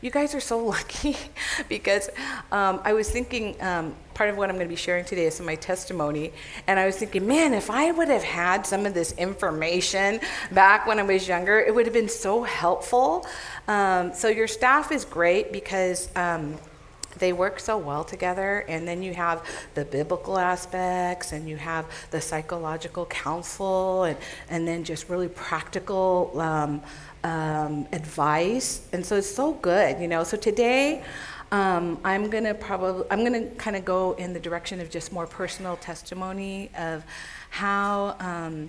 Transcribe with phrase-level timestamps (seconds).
[0.00, 1.16] you guys are so lucky
[1.68, 2.08] because
[2.52, 5.40] um, I was thinking um, part of what I'm going to be sharing today is
[5.40, 6.32] my testimony.
[6.66, 10.86] And I was thinking, man, if I would have had some of this information back
[10.86, 13.26] when I was younger, it would have been so helpful.
[13.68, 16.56] Um, so your staff is great because um,
[17.18, 19.44] they work so well together and then you have
[19.74, 24.16] the biblical aspects and you have the psychological counsel and,
[24.50, 26.82] and then just really practical um,
[27.24, 28.86] um, advice.
[28.92, 30.24] And so it's so good you know?
[30.24, 31.02] So today
[31.50, 35.26] um, i'm to probably i'm to kind of go in the direction of just more
[35.26, 37.04] personal testimony of
[37.50, 38.68] how um,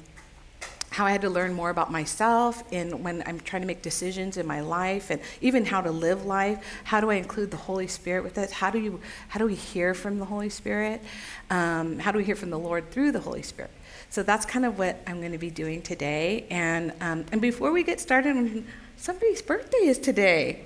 [0.90, 4.38] how I had to learn more about myself and when I'm trying to make decisions
[4.38, 6.66] in my life and even how to live life.
[6.84, 8.52] How do I include the Holy Spirit with this?
[8.52, 11.02] How do you how do we hear from the Holy Spirit?
[11.50, 13.72] Um, how do we hear from the Lord through the Holy Spirit?
[14.10, 16.46] So that's kind of what I'm going to be doing today.
[16.50, 18.66] And um, and before we get started,
[18.98, 20.66] somebody's birthday is today.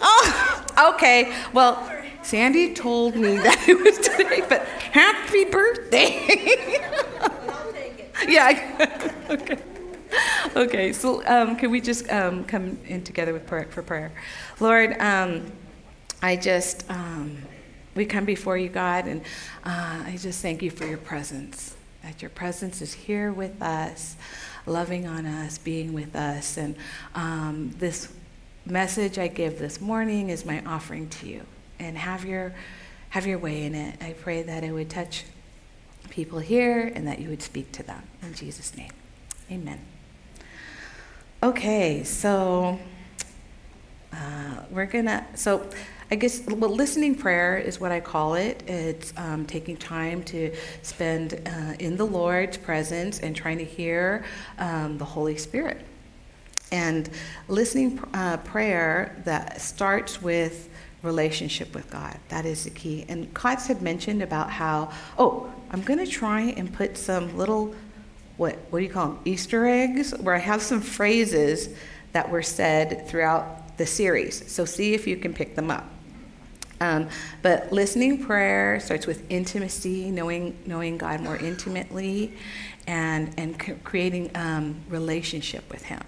[0.00, 1.34] Oh, okay.
[1.52, 1.90] Well,
[2.22, 6.80] Sandy told me that it was today, but happy birthday.
[8.28, 9.12] yeah.
[9.30, 9.58] okay.
[10.56, 10.92] Okay.
[10.92, 14.12] So um, can we just um, come in together with prayer, for prayer?
[14.60, 15.50] Lord, um,
[16.22, 17.38] I just um,
[17.94, 19.20] we come before you, God, and
[19.64, 21.76] uh, I just thank you for your presence.
[22.02, 24.16] That your presence is here with us,
[24.66, 26.76] loving on us, being with us, and
[27.14, 28.12] um, this
[28.66, 31.42] message I give this morning is my offering to you,
[31.78, 32.54] and have your
[33.10, 34.02] have your way in it.
[34.02, 35.24] I pray that it would touch
[36.10, 38.02] people here and that you would speak to them.
[38.22, 38.92] In Jesus' name,
[39.50, 39.80] amen.
[41.42, 42.78] Okay, so
[44.12, 45.68] uh, we're gonna, so
[46.10, 48.62] I guess, well, listening prayer is what I call it.
[48.68, 54.24] It's um, taking time to spend uh, in the Lord's presence and trying to hear
[54.58, 55.84] um, the Holy Spirit.
[56.72, 57.08] And
[57.48, 60.68] listening uh, prayer that starts with
[61.04, 62.18] relationship with God.
[62.28, 63.04] That is the key.
[63.08, 67.74] And Kotz had mentioned about how, oh, I'm going to try and put some little,
[68.36, 71.68] what, what do you call them, Easter eggs, where I have some phrases
[72.12, 74.50] that were said throughout the series.
[74.50, 75.84] So see if you can pick them up.
[76.80, 77.08] Um,
[77.42, 82.34] but listening prayer starts with intimacy, knowing, knowing God more intimately,
[82.86, 86.00] and, and creating um, relationship with Him.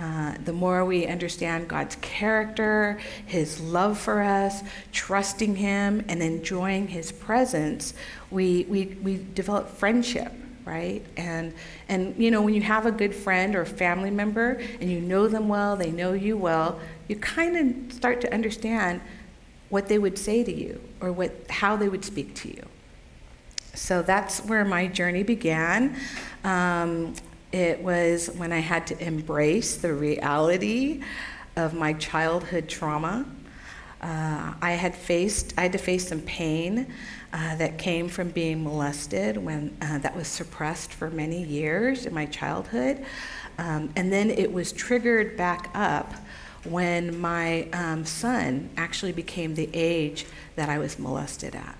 [0.00, 4.62] Uh, the more we understand God's character, His love for us,
[4.92, 7.92] trusting Him, and enjoying His presence,
[8.30, 10.32] we, we, we develop friendship,
[10.64, 11.04] right?
[11.18, 11.52] And,
[11.88, 15.28] and, you know, when you have a good friend or family member and you know
[15.28, 19.02] them well, they know you well, you kind of start to understand
[19.68, 22.64] what they would say to you or what, how they would speak to you.
[23.74, 25.96] So that's where my journey began.
[26.42, 27.14] Um,
[27.52, 31.02] it was when I had to embrace the reality
[31.56, 33.26] of my childhood trauma.
[34.00, 36.92] Uh, I had faced, I had to face some pain
[37.32, 42.14] uh, that came from being molested when uh, that was suppressed for many years in
[42.14, 43.04] my childhood.
[43.58, 46.14] Um, and then it was triggered back up
[46.64, 51.76] when my um, son actually became the age that I was molested at.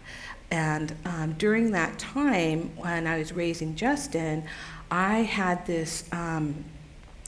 [0.50, 4.44] And um, during that time, when I was raising Justin,
[4.90, 6.64] I had this um,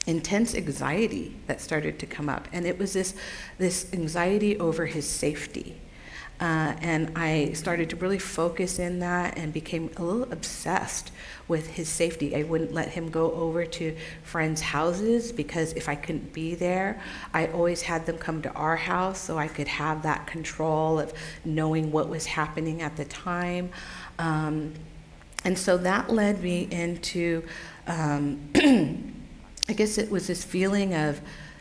[0.06, 3.14] intense anxiety that started to come up, and it was this
[3.58, 5.80] this anxiety over his safety.
[6.40, 11.12] Uh, and I started to really focus in that and became a little obsessed
[11.46, 12.34] with his safety.
[12.34, 17.00] I wouldn't let him go over to friends' houses because if I couldn't be there,
[17.32, 21.12] I always had them come to our house so I could have that control of
[21.44, 23.70] knowing what was happening at the time.
[24.18, 24.74] Um,
[25.44, 27.44] and so that led me into,
[27.86, 31.20] um, I guess it was this feeling of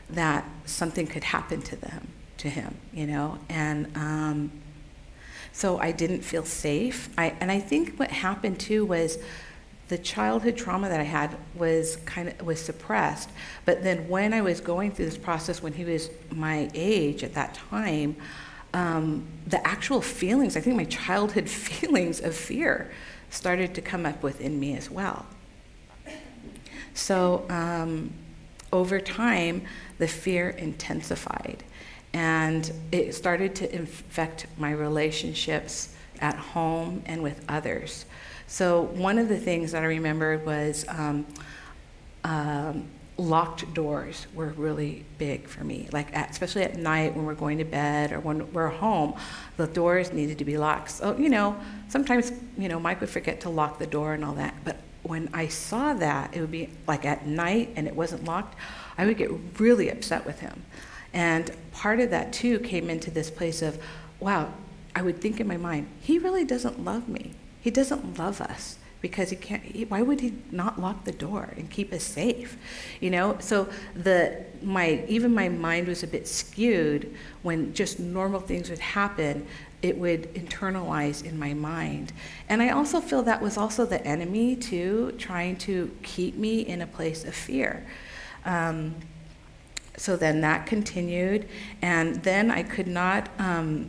[0.09, 4.51] that something could happen to them, to him, you know, and um,
[5.53, 7.09] so I didn't feel safe.
[7.17, 9.17] I, and I think what happened too was
[9.89, 13.29] the childhood trauma that I had was kind of was suppressed.
[13.65, 17.33] But then when I was going through this process, when he was my age at
[17.33, 18.15] that time,
[18.73, 22.91] um, the actual feelings, I think my childhood feelings of fear
[23.29, 25.25] started to come up within me as well.
[26.93, 28.11] So um,
[28.73, 29.63] over time,
[29.97, 31.63] the fear intensified
[32.13, 38.05] and it started to infect my relationships at home and with others.
[38.47, 41.25] So, one of the things that I remembered was um,
[42.25, 42.85] um,
[43.21, 45.87] locked doors were really big for me.
[45.91, 49.15] Like, at, especially at night when we're going to bed or when we're home,
[49.57, 50.91] the doors needed to be locked.
[50.91, 54.33] So, you know, sometimes, you know, Mike would forget to lock the door and all
[54.33, 54.55] that.
[54.63, 58.55] But when I saw that, it would be like at night and it wasn't locked,
[58.97, 60.63] I would get really upset with him.
[61.13, 63.81] And part of that too came into this place of,
[64.19, 64.53] wow,
[64.95, 67.31] I would think in my mind, he really doesn't love me.
[67.61, 71.53] He doesn't love us because he can't he, why would he not lock the door
[71.57, 72.57] and keep us safe?
[72.99, 78.39] You know so the my even my mind was a bit skewed when just normal
[78.39, 79.45] things would happen
[79.81, 82.13] it would internalize in my mind.
[82.47, 86.81] And i also feel that was also the enemy too trying to keep me in
[86.81, 87.85] a place of fear.
[88.45, 88.95] Um,
[89.97, 91.47] so then that continued
[91.81, 93.87] and then i could not um,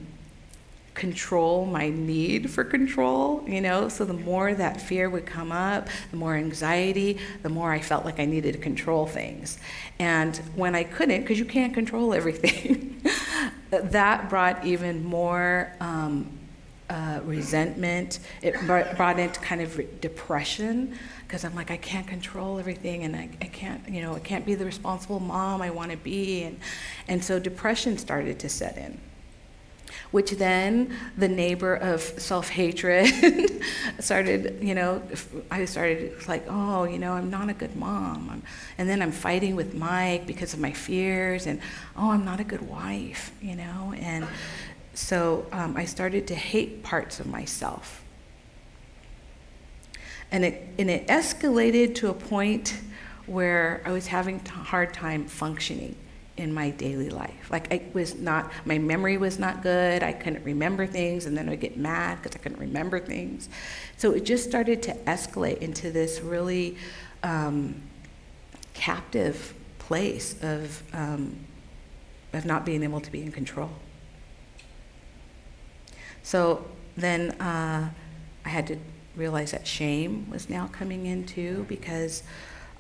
[0.95, 3.89] control my need for control, you know?
[3.89, 8.05] So the more that fear would come up, the more anxiety, the more I felt
[8.05, 9.59] like I needed to control things.
[9.99, 13.03] And when I couldn't, because you can't control everything,
[13.71, 16.39] that brought even more um,
[16.91, 18.19] uh, resentment.
[18.43, 23.31] It brought, into kind of depression because I'm like, I can't control everything and I,
[23.41, 26.43] I can't, you know, I can't be the responsible mom I want to be.
[26.43, 26.61] And,
[27.09, 29.01] and so depression started to set in
[30.13, 33.63] which then the neighbor of self hatred
[33.99, 35.03] started, you know,
[35.51, 38.43] I started like, oh, you know, I'm not a good mom.
[38.79, 41.61] And then I'm fighting with Mike because of my fears, and
[41.97, 43.95] oh, I'm not a good wife, you know.
[43.97, 44.29] And
[44.95, 48.05] so um, I started to hate parts of myself.
[50.31, 52.79] And it, and it escalated to a point
[53.27, 55.97] where I was having a hard time functioning
[56.37, 57.51] in my daily life.
[57.51, 60.03] Like I was not, my memory was not good.
[60.03, 63.49] I couldn't remember things, and then I'd get mad because I couldn't remember things.
[63.97, 66.77] So it just started to escalate into this really
[67.23, 67.83] um,
[68.75, 71.37] captive place of um,
[72.33, 73.71] of not being able to be in control.
[76.23, 76.65] So
[76.97, 77.91] then uh,
[78.45, 78.79] I had to
[79.17, 82.23] realize that shame was now coming in too because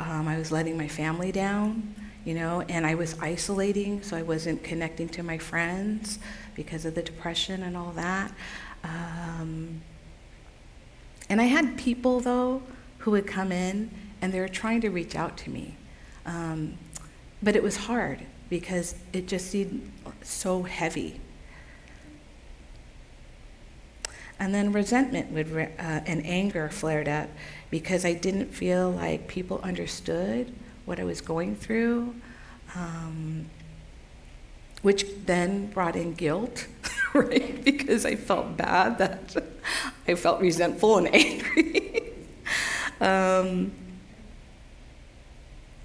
[0.01, 4.23] um, I was letting my family down you know, and I was isolating, so I
[4.23, 6.19] wasn't connecting to my friends
[6.55, 8.33] because of the depression and all that.
[8.85, 9.83] Um,
[11.29, 12.63] and I had people, though,
[12.99, 13.91] who would come in
[14.21, 15.77] and they were trying to reach out to me.
[16.25, 16.79] Um,
[17.43, 19.91] but it was hard because it just seemed
[20.23, 21.21] so heavy.
[24.39, 27.29] And then resentment would re- uh, and anger flared up
[27.71, 30.53] because I didn't feel like people understood
[30.85, 32.15] what I was going through,
[32.75, 33.47] um,
[34.83, 36.67] which then brought in guilt,
[37.15, 37.63] right?
[37.65, 39.37] Because I felt bad that
[40.09, 42.03] I felt resentful and angry.
[43.01, 43.73] um,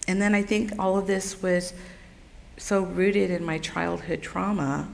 [0.07, 1.73] and then I think all of this was
[2.57, 4.89] so rooted in my childhood trauma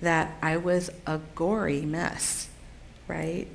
[0.00, 2.48] that I was a gory mess,
[3.08, 3.48] right?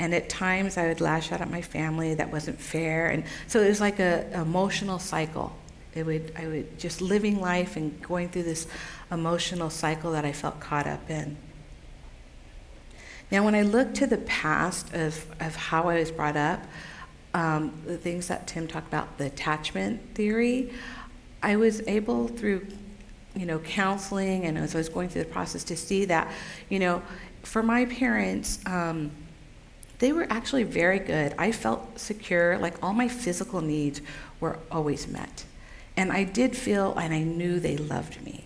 [0.00, 3.60] And at times I would lash out at my family that wasn't fair, and so
[3.60, 5.56] it was like a emotional cycle.
[5.94, 8.66] It would I would just living life and going through this
[9.10, 11.36] emotional cycle that I felt caught up in.
[13.30, 16.62] Now, when I look to the past of, of how I was brought up,
[17.34, 20.72] um, the things that Tim talked about, the attachment theory,
[21.42, 22.66] I was able through,
[23.36, 26.32] you know, counseling and as I was going through the process to see that,
[26.70, 27.02] you know,
[27.42, 29.10] for my parents, um,
[29.98, 31.34] they were actually very good.
[31.38, 34.00] I felt secure, like all my physical needs
[34.40, 35.44] were always met.
[35.96, 38.44] And I did feel and I knew they loved me.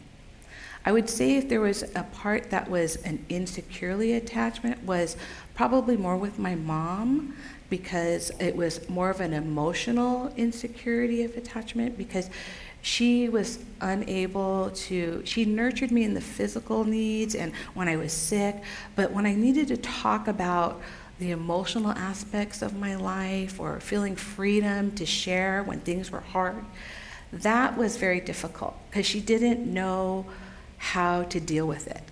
[0.85, 5.17] I would say if there was a part that was an insecurely attachment was
[5.55, 7.37] probably more with my mom
[7.71, 12.29] because it was more of an emotional insecurity of attachment because
[12.83, 18.13] she was unable to she nurtured me in the physical needs and when I was
[18.13, 18.57] sick
[18.97, 20.83] but when I needed to talk about
[21.23, 26.65] the emotional aspects of my life or feeling freedom to share when things were hard,
[27.33, 30.27] that was very difficult because she didn't know
[30.79, 32.03] how to deal with it.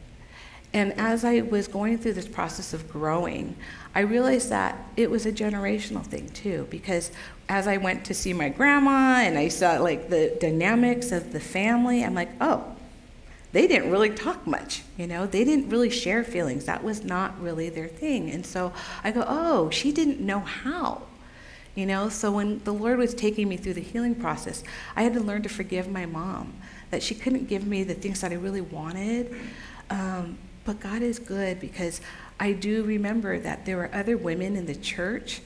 [0.72, 3.56] And as I was going through this process of growing,
[3.96, 7.10] I realized that it was a generational thing too, because
[7.48, 11.40] as I went to see my grandma and I saw like the dynamics of the
[11.40, 12.76] family, I'm like, oh,
[13.52, 16.66] they didn't really talk much, you know, they didn't really share feelings.
[16.66, 18.30] That was not really their thing.
[18.30, 21.02] And so I go, oh, she didn't know how.
[21.74, 24.62] You know, so when the Lord was taking me through the healing process,
[24.96, 26.54] I had to learn to forgive my mom,
[26.90, 29.34] that she couldn't give me the things that I really wanted.
[29.88, 32.00] Um, but God is good because
[32.38, 35.40] I do remember that there were other women in the church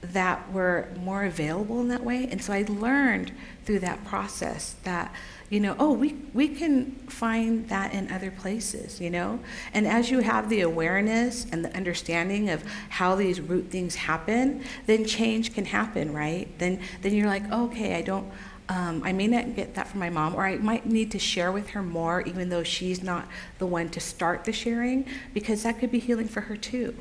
[0.00, 2.28] that were more available in that way.
[2.30, 3.32] And so I learned
[3.64, 5.12] through that process that
[5.50, 9.40] you know, oh, we, we can find that in other places, you know?
[9.72, 14.62] And as you have the awareness and the understanding of how these root things happen,
[14.86, 16.48] then change can happen, right?
[16.58, 18.30] Then, then you're like, okay, I don't,
[18.68, 21.50] um, I may not get that from my mom, or I might need to share
[21.50, 23.26] with her more, even though she's not
[23.58, 26.94] the one to start the sharing, because that could be healing for her too,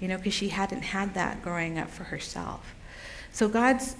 [0.00, 2.74] you know, because she hadn't had that growing up for herself.
[3.30, 3.94] So God's,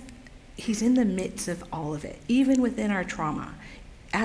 [0.56, 3.54] He's in the midst of all of it, even within our trauma,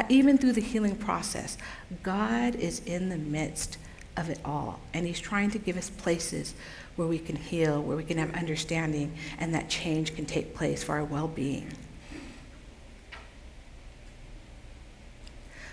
[0.10, 1.58] even through the healing process.
[2.04, 3.78] God is in the midst
[4.18, 6.54] of it all, and He's trying to give us places
[6.96, 10.84] where we can heal, where we can have understanding, and that change can take place
[10.84, 11.72] for our well being.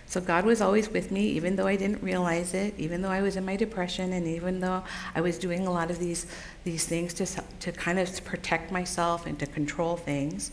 [0.08, 3.20] So God was always with me, even though I didn't realize it, even though I
[3.20, 4.82] was in my depression, and even though
[5.14, 6.26] I was doing a lot of these,
[6.64, 7.26] these things to,
[7.60, 10.50] to kind of protect myself and to control things.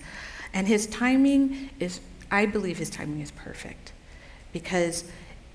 [0.53, 3.93] And his timing is, I believe his timing is perfect.
[4.51, 5.05] Because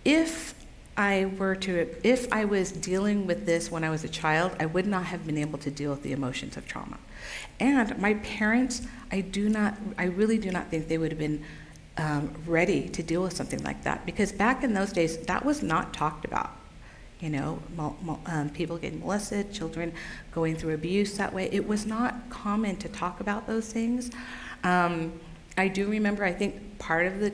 [0.06, 0.54] if
[0.96, 4.64] I were to, if I was dealing with this when I was a child, I
[4.64, 6.98] would not have been able to deal with the emotions of trauma.
[7.58, 8.80] And my parents,
[9.12, 11.44] I do not, I really do not think they would have been
[12.00, 14.06] um, ready to deal with something like that.
[14.06, 16.50] Because back in those days that was not talked about.
[17.20, 17.62] You know
[18.26, 19.92] um, people getting molested children
[20.32, 21.50] going through abuse that way.
[21.52, 24.10] It was not common to talk about those things.
[24.64, 25.12] Um,
[25.58, 27.32] i do remember i think part of the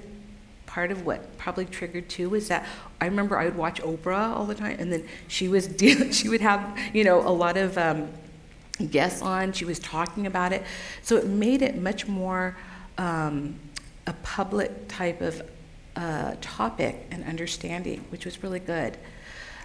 [0.65, 2.67] part of what probably triggered too was that
[2.99, 6.29] i remember i would watch oprah all the time and then she was deal- she
[6.29, 8.09] would have you know a lot of um,
[8.91, 9.53] guests on.
[9.53, 10.63] She was talking about it.
[11.03, 12.57] So it made it much more
[12.99, 13.59] um,
[14.07, 15.43] a public type of
[15.97, 18.97] uh, topic and understanding, which was really good.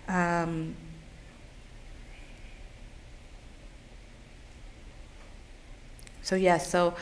[0.07, 0.75] Um,
[6.21, 6.95] so, yes, so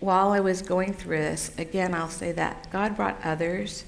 [0.00, 3.84] while I was going through this, again, I'll say that God brought others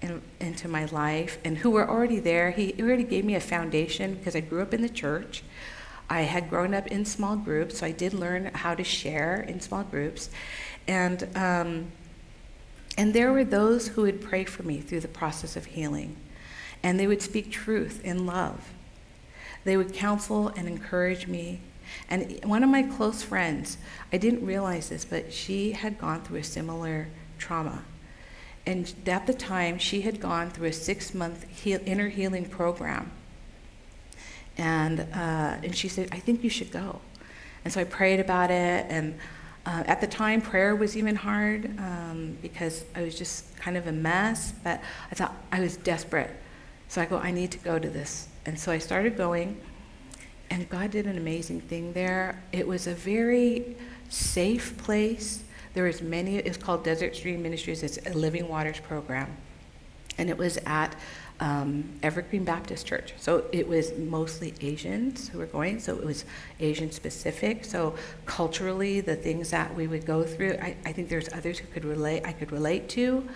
[0.00, 2.50] in, into my life and who were already there.
[2.50, 5.42] He already gave me a foundation because I grew up in the church.
[6.10, 9.60] I had grown up in small groups, so I did learn how to share in
[9.60, 10.30] small groups.
[10.86, 11.92] And um,
[12.98, 16.16] and there were those who would pray for me through the process of healing,
[16.82, 18.72] and they would speak truth in love.
[19.62, 21.60] They would counsel and encourage me.
[22.10, 23.78] And one of my close friends,
[24.12, 27.06] I didn't realize this, but she had gone through a similar
[27.38, 27.84] trauma.
[28.66, 33.12] And at the time, she had gone through a six month heal, inner healing program.
[34.56, 37.00] And, uh, and she said, I think you should go.
[37.64, 39.18] And so I prayed about it, and
[39.68, 43.86] uh, at the time, prayer was even hard um, because I was just kind of
[43.86, 46.30] a mess, but I thought I was desperate.
[46.88, 48.28] So I go, I need to go to this.
[48.46, 49.60] And so I started going,
[50.48, 52.42] and God did an amazing thing there.
[52.50, 53.76] It was a very
[54.08, 55.44] safe place.
[55.74, 59.36] There was many, it's called Desert Stream Ministries, it's a Living Waters program.
[60.16, 60.96] And it was at
[61.40, 63.14] um, Evergreen Baptist Church.
[63.16, 66.24] So it was mostly Asians who were going, so it was
[66.60, 67.64] Asian specific.
[67.64, 67.94] So
[68.26, 71.84] culturally, the things that we would go through, I, I think there's others who could
[71.84, 73.28] relate, I could relate to.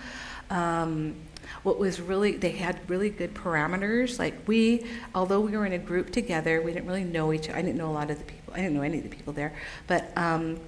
[0.50, 1.14] Um,
[1.62, 4.18] what was really, they had really good parameters.
[4.18, 7.62] Like we, although we were in a group together, we didn't really know each I
[7.62, 9.52] didn't know a lot of the people, I didn't know any of the people there,
[9.86, 10.58] but um,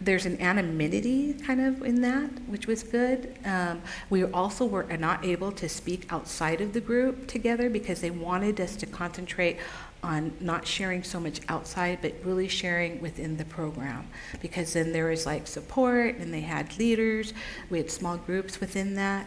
[0.00, 3.36] there's an anonymity kind of in that, which was good.
[3.44, 8.10] Um, we also were not able to speak outside of the group together because they
[8.10, 9.58] wanted us to concentrate
[10.02, 14.06] on not sharing so much outside, but really sharing within the program.
[14.40, 17.32] Because then there was like support, and they had leaders.
[17.68, 19.26] We had small groups within that.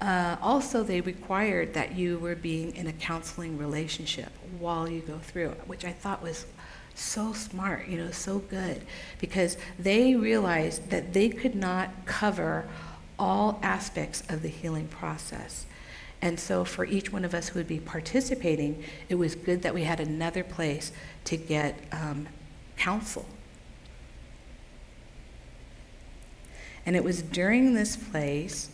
[0.00, 5.18] Uh, also, they required that you were being in a counseling relationship while you go
[5.18, 6.46] through, which I thought was
[6.98, 8.82] so smart, you know, so good,
[9.18, 12.68] because they realized that they could not cover
[13.18, 15.66] all aspects of the healing process.
[16.22, 19.74] And so, for each one of us who would be participating, it was good that
[19.74, 20.90] we had another place
[21.24, 22.26] to get um,
[22.76, 23.26] counsel.
[26.86, 28.70] And it was during this place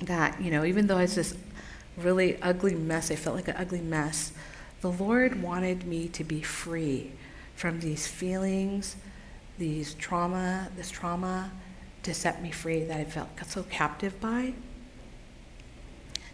[0.00, 1.36] that, you know, even though I was this
[1.96, 4.32] really ugly mess, I felt like an ugly mess,
[4.84, 7.10] the Lord wanted me to be free
[7.54, 8.96] from these feelings,
[9.56, 11.50] these trauma, this trauma,
[12.02, 14.52] to set me free that I felt so captive by.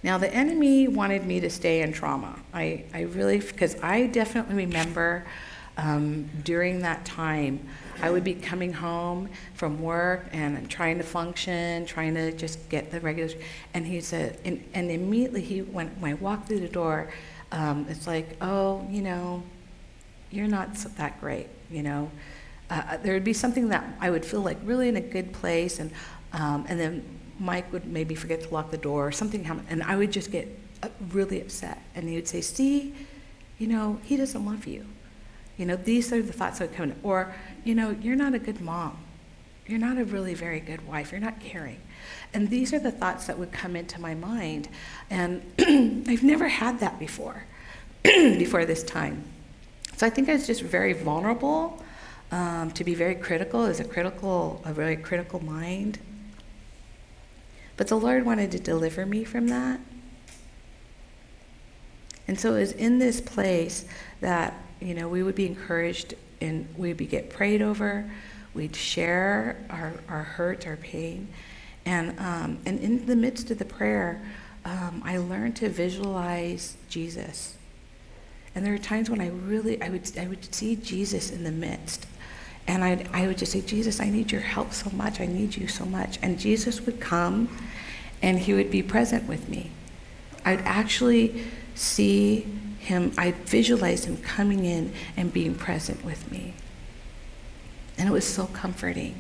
[0.03, 2.41] Now, the enemy wanted me to stay in trauma.
[2.53, 5.25] I, I really, because I definitely remember
[5.77, 7.61] um, during that time,
[8.03, 12.91] I would be coming home from work and trying to function, trying to just get
[12.91, 13.33] the regular.
[13.75, 17.13] And he said, and, and immediately he, went, when I walked through the door,
[17.53, 19.43] um, it's like, oh, you know,
[20.31, 22.11] you're not that great, you know.
[22.71, 25.33] Uh, uh, there would be something that I would feel like really in a good
[25.33, 25.91] place, and
[26.33, 27.05] um, and then
[27.39, 30.31] Mike would maybe forget to lock the door or something happened, and I would just
[30.31, 30.49] get
[30.83, 31.83] uh, really upset.
[31.95, 32.95] And he would say, "See,
[33.61, 34.87] you know, he doesn't love you.
[35.59, 36.97] You know, these are the thoughts that would come in.
[37.03, 38.97] Or, you know, you're not a good mom.
[39.67, 41.13] You're not a really very good wife.
[41.13, 41.81] You're not caring.
[42.33, 44.69] And these are the thoughts that would come into my mind.
[45.11, 45.43] And
[46.09, 47.45] I've never had that before,
[48.05, 49.25] before this time.
[49.97, 51.83] So I think I was just very vulnerable
[52.31, 55.99] um, to be very critical, is a critical, a very critical mind.
[57.77, 59.81] But the Lord wanted to deliver me from that.
[62.29, 63.87] And so it was in this place
[64.21, 68.09] that, you know, we would be encouraged and we'd be get prayed over.
[68.55, 71.29] We'd share our, our hurt, our pain.
[71.91, 74.23] And, um, and in the midst of the prayer,
[74.65, 77.57] um, I learned to visualize Jesus.
[78.55, 81.51] And there were times when I really, I would, I would see Jesus in the
[81.51, 82.07] midst.
[82.69, 85.21] And I'd, I would just say, Jesus, I need your help so much.
[85.21, 86.21] I need you so much.
[86.23, 87.49] And Jesus would come
[88.23, 89.73] and he would be present with me.
[90.45, 91.43] I'd actually
[91.75, 92.47] see
[92.79, 96.55] him, I'd visualize him coming in and being present with me.
[97.99, 99.17] And it was so comforting.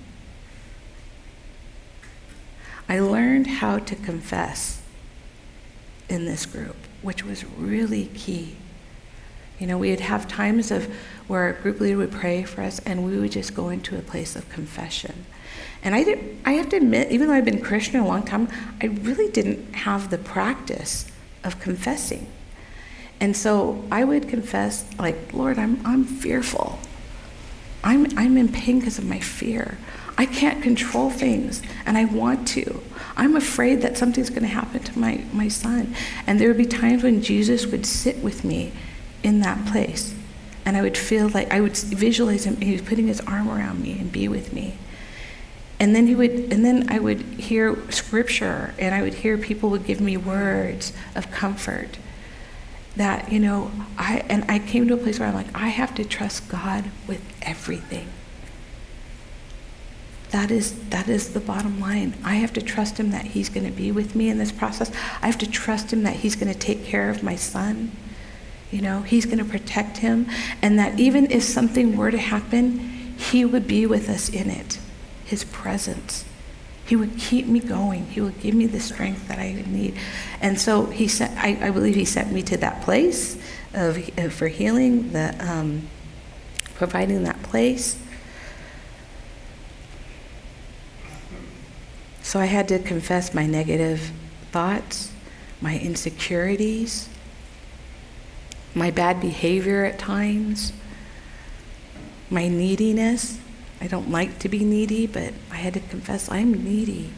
[2.90, 4.82] I learned how to confess
[6.08, 8.56] in this group, which was really key.
[9.60, 10.92] You know, we'd have times of
[11.28, 14.02] where our group leader would pray for us, and we would just go into a
[14.02, 15.24] place of confession.
[15.84, 18.48] And I, did, I have to admit, even though I've been Christian a long time,
[18.82, 21.06] I really didn't have the practice
[21.44, 22.26] of confessing.
[23.20, 26.80] And so I would confess, like, Lord, I'm, I'm fearful.
[27.84, 29.78] I'm, I'm in pain because of my fear.
[30.20, 32.82] I can't control things, and I want to.
[33.16, 35.94] I'm afraid that something's going to happen to my, my son.
[36.26, 38.72] And there would be times when Jesus would sit with me
[39.22, 40.14] in that place.
[40.66, 43.80] And I would feel like I would visualize him, he was putting his arm around
[43.80, 44.76] me and be with me.
[45.78, 49.70] And then he would, and then I would hear scripture, and I would hear people
[49.70, 51.96] would give me words of comfort.
[52.94, 55.94] That you know, I and I came to a place where I'm like, I have
[55.94, 58.08] to trust God with everything.
[60.30, 62.14] That is, that is the bottom line.
[62.22, 64.92] I have to trust him that he's going to be with me in this process.
[65.22, 67.90] I have to trust him that he's going to take care of my son.
[68.70, 70.28] You know, he's going to protect him.
[70.62, 72.78] And that even if something were to happen,
[73.18, 74.78] he would be with us in it.
[75.24, 76.24] His presence.
[76.86, 78.06] He would keep me going.
[78.06, 79.96] He would give me the strength that I need.
[80.40, 83.36] And so he sent, I, I believe he sent me to that place
[83.74, 83.98] of,
[84.32, 85.88] for healing, the, um,
[86.74, 88.00] providing that place.
[92.30, 94.12] So I had to confess my negative
[94.52, 95.10] thoughts,
[95.60, 97.08] my insecurities,
[98.72, 100.72] my bad behavior at times,
[102.30, 103.40] my neediness.
[103.80, 107.10] I don't like to be needy, but I had to confess I'm needy.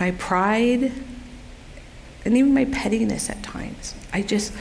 [0.00, 0.90] My pride,
[2.24, 3.94] and even my pettiness at times.
[4.12, 4.52] I just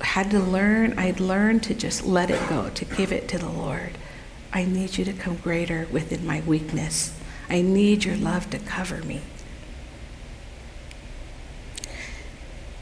[0.00, 3.48] had to learn, I'd learned to just let it go, to give it to the
[3.48, 3.98] Lord.
[4.52, 7.15] I need you to come greater within my weakness.
[7.48, 9.22] I need your love to cover me.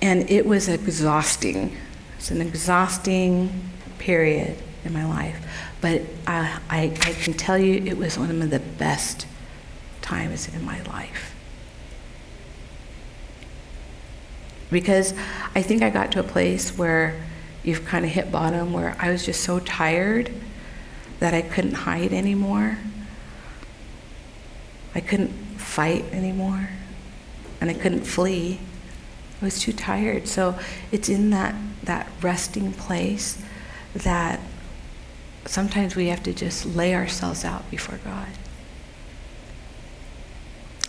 [0.01, 1.77] And it was exhausting.
[2.19, 5.47] It's an exhausting period in my life.
[5.81, 9.27] But I, I, I can tell you it was one of the best
[10.03, 11.35] times in my life.
[14.71, 15.15] Because
[15.55, 17.23] I think I got to a place where
[17.63, 20.33] you've kind of hit bottom, where I was just so tired
[21.21, 22.79] that I couldn't hide anymore.
[24.95, 26.69] I couldn't fight anymore,
[27.61, 28.61] and I couldn't flee.
[29.41, 30.29] I was too tired.
[30.29, 30.59] So
[30.93, 33.43] it's in that, that resting place
[33.95, 34.41] that
[35.47, 38.29] sometimes we have to just lay ourselves out before God.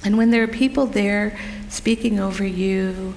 [0.03, 1.37] And when there are people there
[1.67, 3.15] speaking over you,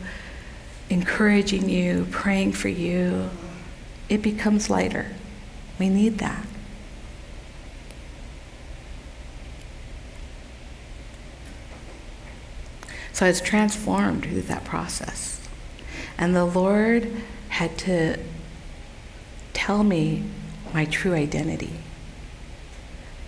[0.88, 3.28] encouraging you, praying for you,
[4.08, 5.06] it becomes lighter.
[5.78, 6.46] We need that.
[13.18, 15.40] So I was transformed through that process.
[16.18, 17.10] And the Lord
[17.48, 18.16] had to
[19.52, 20.22] tell me
[20.72, 21.72] my true identity.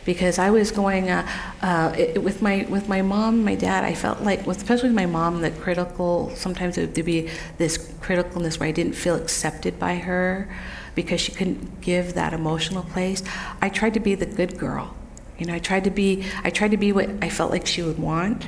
[0.04, 1.26] Because I was going uh,
[1.60, 3.82] uh, it, with my with my mom, my dad.
[3.82, 6.30] I felt like, especially with my mom, the critical.
[6.36, 10.48] Sometimes it would be this criticalness where I didn't feel accepted by her
[10.94, 13.24] because she couldn't give that emotional place.
[13.60, 14.94] I tried to be the good girl.
[15.36, 17.82] You know, I tried to be I tried to be what I felt like she
[17.82, 18.46] would want.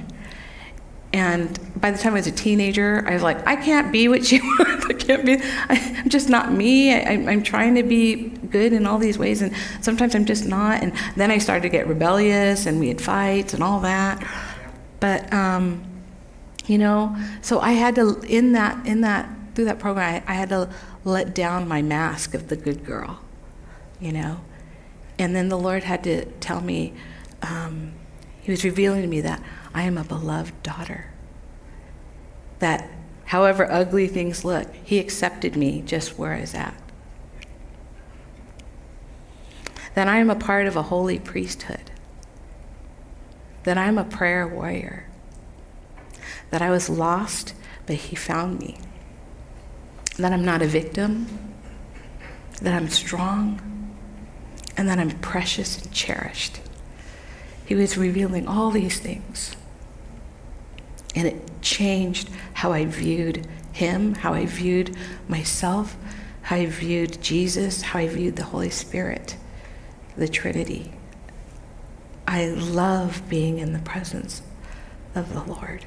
[1.13, 4.25] And by the time I was a teenager, I was like, I can't be what
[4.25, 4.87] she wants.
[4.87, 5.35] I can't be.
[5.69, 6.93] I, am just not me.
[6.93, 10.83] I, am trying to be good in all these ways, and sometimes I'm just not.
[10.83, 14.27] And then I started to get rebellious, and we had fights and all that.
[15.01, 15.85] But um,
[16.67, 20.35] you know, so I had to in that in that through that program, I, I
[20.35, 20.71] had to
[21.05, 23.21] let down my mask of the good girl,
[24.01, 24.41] you know,
[25.19, 26.95] and then the Lord had to tell me
[27.43, 27.93] um,
[28.41, 29.43] he was revealing to me that
[29.75, 31.07] I am a beloved daughter.
[32.59, 32.89] That
[33.27, 36.75] however ugly things look, he accepted me just where I was at.
[39.95, 41.91] That I am a part of a holy priesthood.
[43.65, 45.07] That I'm a prayer warrior.
[46.51, 47.55] That I was lost,
[47.87, 48.79] but he found me.
[50.17, 51.27] That I'm not a victim.
[52.61, 53.61] That I'm strong.
[54.77, 56.61] And that I'm precious and cherished.
[57.65, 59.57] He was revealing all these things.
[61.15, 64.97] And it changed how I viewed him, how I viewed
[65.29, 65.97] myself,
[66.43, 69.37] how I viewed Jesus, how I viewed the Holy Spirit,
[70.17, 70.93] the Trinity.
[72.27, 74.43] I love being in the presence
[75.15, 75.85] of the Lord.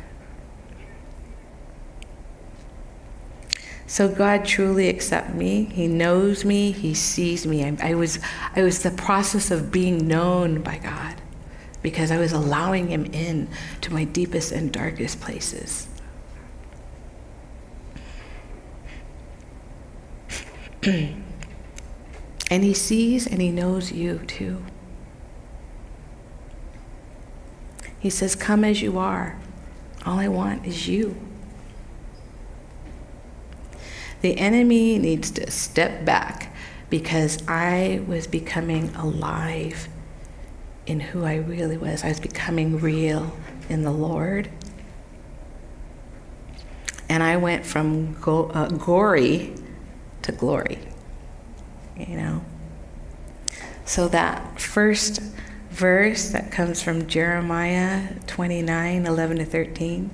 [3.88, 5.66] So God truly accepts me.
[5.66, 6.72] He knows me.
[6.72, 7.64] He sees me.
[7.64, 8.20] I, I, was,
[8.56, 11.22] I was the process of being known by God
[11.86, 13.48] because I was allowing him in
[13.82, 15.88] to my deepest and darkest places.
[20.84, 21.14] and
[22.50, 24.66] he sees and he knows you too.
[28.00, 29.40] He says, Come as you are.
[30.08, 31.16] All I want is you.
[34.22, 36.52] The enemy needs to step back
[36.90, 39.88] because I was becoming alive
[40.86, 42.04] in who I really was.
[42.04, 43.36] I was becoming real
[43.70, 44.50] in the Lord.
[47.10, 49.54] And I went from go, uh, gory
[50.24, 50.80] to glory,
[51.96, 52.44] you know.
[53.86, 55.22] So that first
[55.70, 60.10] verse that comes from Jeremiah 29 11 to 13.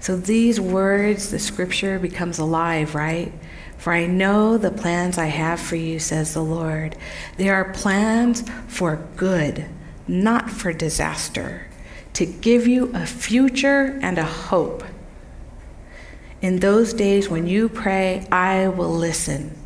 [0.00, 3.32] So these words, the scripture becomes alive, right?
[3.78, 6.96] For I know the plans I have for you, says the Lord.
[7.36, 9.66] They are plans for good
[10.06, 11.66] not for disaster,
[12.14, 14.84] to give you a future and a hope.
[16.40, 19.56] In those days when you pray, I will listen.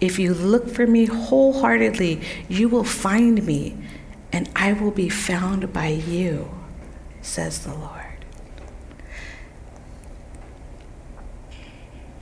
[0.00, 3.76] If you look for me wholeheartedly, you will find me,
[4.32, 6.50] and I will be found by you,
[7.20, 8.12] says the Lord.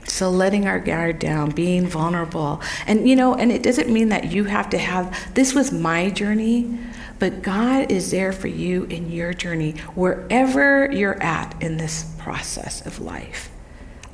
[0.05, 2.61] So letting our guard down, being vulnerable.
[2.85, 6.11] And you know, and it doesn't mean that you have to have this was my
[6.11, 6.77] journey,
[7.21, 12.83] but God is there for you in your journey, wherever you're at in this process
[12.83, 13.51] of life.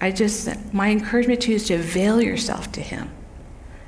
[0.02, 3.10] I just, my encouragement to you is to avail yourself to Him.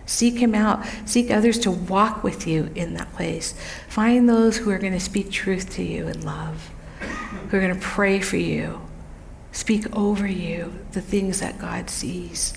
[0.05, 0.85] Seek Him out.
[1.03, 3.59] Seek others to walk with you in that place.
[3.89, 6.71] Find those who are going to speak truth to you in love,
[7.49, 8.79] who are going to pray for you,
[9.51, 12.53] speak over you the things that God sees.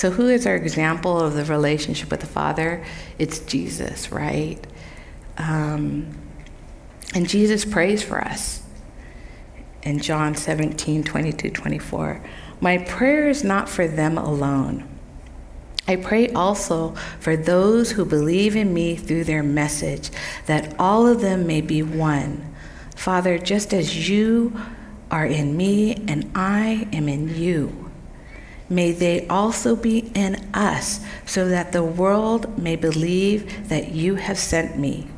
[0.00, 2.82] So, who is our example of the relationship with the Father?
[3.18, 4.56] It's Jesus, right?
[5.36, 6.16] Um,
[7.14, 8.62] and Jesus prays for us
[9.82, 12.24] in John 17 22 24.
[12.62, 14.88] My prayer is not for them alone.
[15.86, 20.08] I pray also for those who believe in me through their message,
[20.46, 22.54] that all of them may be one.
[22.96, 24.58] Father, just as you
[25.10, 27.89] are in me and I am in you
[28.70, 34.38] may they also be in us, so that the world may believe that you have
[34.38, 35.08] sent me.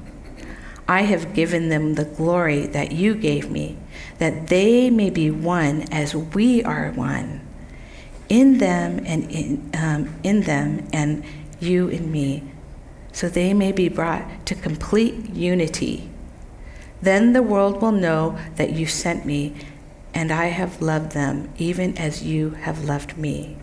[0.88, 3.76] I have given them the glory that you gave me,
[4.18, 7.40] that they may be one as we are one.
[8.28, 11.22] In them and in, um, in them and
[11.60, 12.42] you in me,
[13.12, 16.08] so they may be brought to complete unity.
[17.02, 19.54] Then the world will know that you sent me
[20.14, 23.56] and I have loved them even as you have loved me.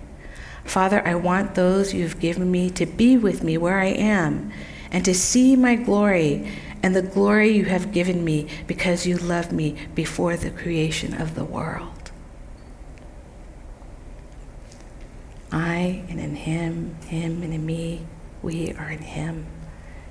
[0.63, 4.51] Father, I want those you've given me to be with me where I am
[4.91, 9.51] and to see my glory and the glory you have given me because you loved
[9.51, 12.11] me before the creation of the world.
[15.51, 18.05] I and in him, him and in me,
[18.41, 19.47] we are in him.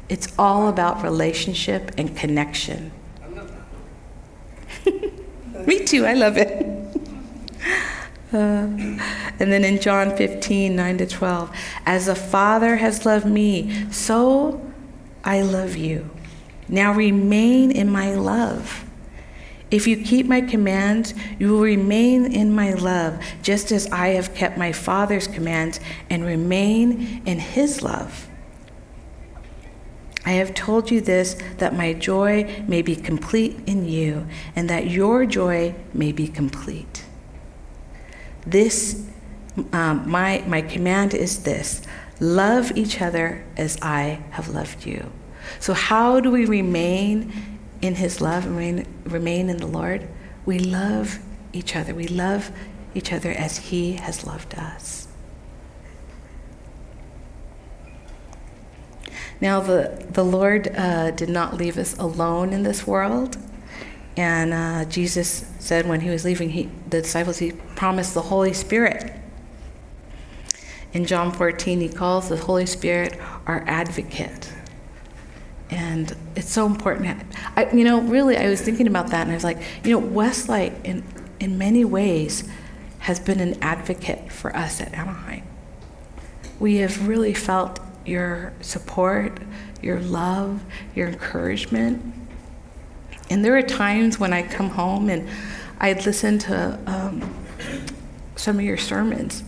[0.09, 2.93] It's all about relationship and connection.
[5.67, 6.67] Me too, I love it.
[8.33, 8.69] Uh,
[9.41, 11.51] and then in John 15, 9 to 12,
[11.87, 14.61] as the Father has loved me, so
[15.25, 16.11] I love you.
[16.69, 18.85] Now remain in my love.
[19.71, 24.35] If you keep my commands, you will remain in my love, just as I have
[24.35, 28.29] kept my Father's commands and remain in his love.
[30.25, 34.89] I have told you this that my joy may be complete in you, and that
[34.89, 37.05] your joy may be complete.
[38.47, 39.09] This
[39.73, 41.83] um, my, my command is this
[42.21, 45.11] love each other as I have loved you.
[45.61, 47.33] So, how do we remain
[47.81, 50.09] in His love, remain, remain in the Lord?
[50.45, 51.19] We love
[51.53, 51.95] each other.
[51.95, 52.51] We love
[52.95, 55.08] each other as He has loved us.
[59.41, 63.37] Now, the, the Lord uh, did not leave us alone in this world.
[64.17, 68.53] And uh, Jesus said when he was leaving, he, the disciples, he promised the Holy
[68.53, 69.13] Spirit.
[70.93, 74.53] In John 14, he calls the Holy Spirit our advocate.
[75.71, 77.23] And it's so important.
[77.55, 79.99] I, you know, really, I was thinking about that, and I was like, you know,
[79.99, 81.05] Westlight, in,
[81.39, 82.49] in many ways,
[83.01, 85.45] has been an advocate for us at Anaheim.
[86.59, 89.39] We have really felt your support,
[89.83, 90.61] your love,
[90.95, 92.15] your encouragement.
[93.31, 95.29] And there are times when I come home and
[95.79, 97.35] I'd listen to um,
[98.37, 99.45] some of your sermons,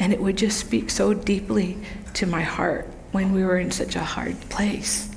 [0.00, 1.78] and it would just speak so deeply
[2.14, 5.14] to my heart when we were in such a hard place.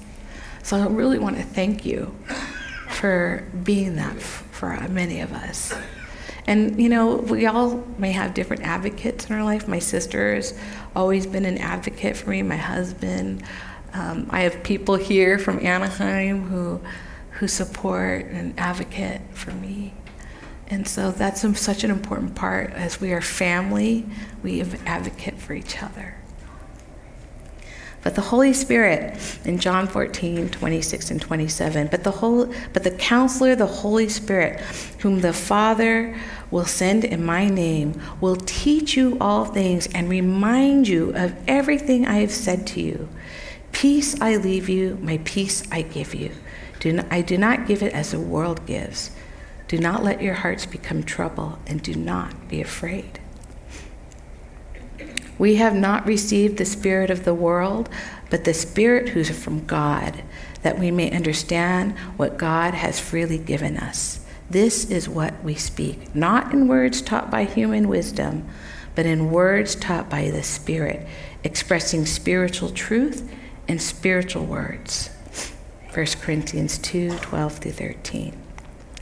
[0.63, 2.15] So I really want to thank you
[2.89, 5.73] for being that for many of us.
[6.51, 9.69] And you know, we all may have different advocates in our life.
[9.69, 10.53] My sister has
[10.93, 12.43] always been an advocate for me.
[12.43, 13.43] My husband.
[13.93, 16.81] Um, I have people here from Anaheim who
[17.31, 19.93] who support and advocate for me.
[20.67, 22.71] And so that's such an important part.
[22.71, 24.05] As we are family,
[24.43, 26.20] we advocate for each other.
[28.03, 32.91] But the Holy Spirit in John 14, 26 and 27, but the whole but the
[32.91, 34.59] counselor, the Holy Spirit,
[34.99, 36.15] whom the Father
[36.49, 42.07] will send in my name, will teach you all things and remind you of everything
[42.07, 43.07] I have said to you.
[43.71, 46.31] Peace I leave you, my peace I give you.
[46.79, 49.11] Do not, I do not give it as the world gives.
[49.67, 53.20] Do not let your hearts become troubled, and do not be afraid.
[55.41, 57.89] We have not received the Spirit of the world,
[58.29, 60.21] but the Spirit who's from God,
[60.61, 64.23] that we may understand what God has freely given us.
[64.51, 68.47] This is what we speak, not in words taught by human wisdom,
[68.93, 71.07] but in words taught by the Spirit,
[71.43, 73.27] expressing spiritual truth
[73.67, 75.09] and spiritual words.
[75.91, 78.37] 1 Corinthians 2 12 through 13.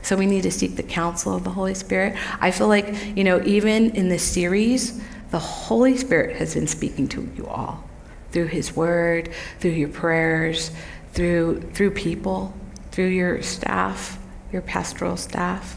[0.00, 2.16] So we need to seek the counsel of the Holy Spirit.
[2.40, 7.08] I feel like, you know, even in this series, the Holy Spirit has been speaking
[7.08, 7.84] to you all
[8.32, 10.70] through His Word, through your prayers,
[11.12, 12.54] through, through people,
[12.90, 14.18] through your staff,
[14.52, 15.76] your pastoral staff.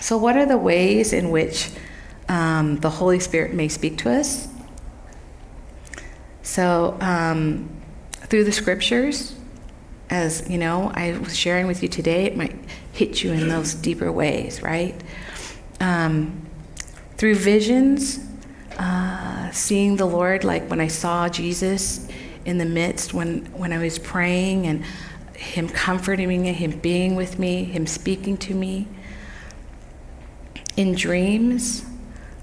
[0.00, 1.70] So, what are the ways in which
[2.28, 4.48] um, the Holy Spirit may speak to us?
[6.42, 7.68] So, um,
[8.12, 9.36] through the scriptures,
[10.10, 12.56] as you know, I was sharing with you today, it might
[12.92, 15.00] hit you in those deeper ways, right?
[15.80, 16.46] Um,
[17.22, 18.18] through visions,
[18.78, 22.08] uh, seeing the Lord, like when I saw Jesus
[22.44, 24.84] in the midst, when, when I was praying and
[25.36, 28.88] Him comforting me, Him being with me, Him speaking to me.
[30.76, 31.84] In dreams,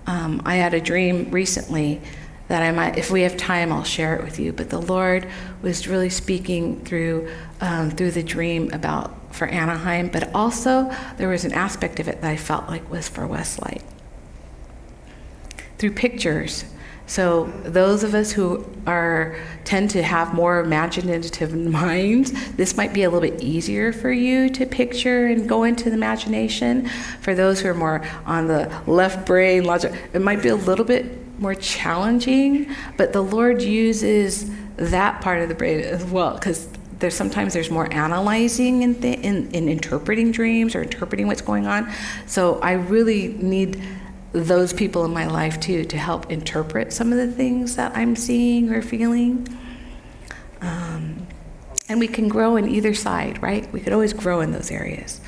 [0.07, 2.01] um, I had a dream recently
[2.47, 4.53] that I might, if we have time, I'll share it with you.
[4.53, 5.27] But the Lord
[5.61, 11.43] was really speaking through um, through the dream about for Anaheim, but also there was
[11.43, 13.83] an aspect of it that I felt like was for Westlight
[15.79, 16.65] through pictures.
[17.07, 23.01] So those of us who are tend to have more imaginative minds, this might be
[23.01, 26.87] a little bit easier for you to picture and go into the imagination.
[27.21, 30.85] For those who are more on the left brain logic, it might be a little
[30.85, 36.67] bit more challenging, but the Lord uses that part of the brain as well because
[36.99, 41.65] there's sometimes there's more analyzing in, th- in, in interpreting dreams or interpreting what's going
[41.65, 41.89] on.
[42.27, 43.81] So I really need
[44.31, 48.15] those people in my life too to help interpret some of the things that I'm
[48.15, 49.47] seeing or feeling.
[50.61, 51.27] Um,
[51.87, 53.71] and we can grow in either side, right?
[53.73, 55.19] We could always grow in those areas.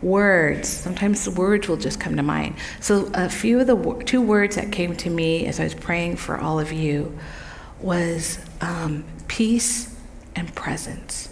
[0.00, 2.56] Words, sometimes the words will just come to mind.
[2.80, 6.16] So, a few of the two words that came to me as I was praying
[6.16, 7.18] for all of you
[7.80, 9.94] was um, peace
[10.34, 11.30] and presence.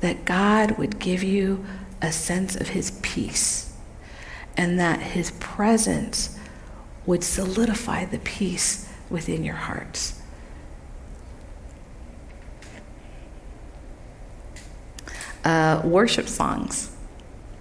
[0.00, 1.64] That God would give you
[2.02, 3.72] a sense of His peace,
[4.56, 6.38] and that His presence
[7.06, 10.20] would solidify the peace within your hearts.
[15.44, 16.90] Uh, worship songs.